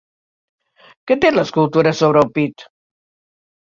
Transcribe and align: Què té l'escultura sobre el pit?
Què 1.11 1.19
té 1.25 1.33
l'escultura 1.37 1.95
sobre 2.03 2.27
el 2.27 2.35
pit? 2.41 2.71